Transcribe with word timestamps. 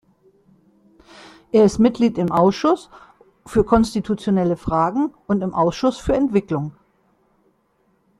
Er 1.51 1.63
ist 1.63 1.77
Mitglied 1.77 2.17
im 2.17 2.31
Ausschuss 2.31 2.89
für 3.45 3.63
konstitutionelle 3.63 4.57
Fragen 4.57 5.13
und 5.27 5.43
im 5.43 5.53
Ausschuss 5.53 5.97
für 5.99 6.15
Entwicklung. 6.15 6.71